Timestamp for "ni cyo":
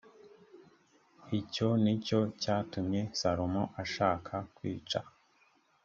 1.83-2.19